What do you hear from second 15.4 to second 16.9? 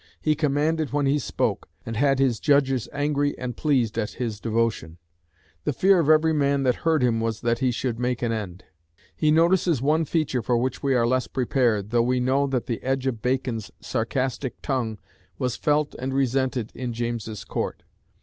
felt and resented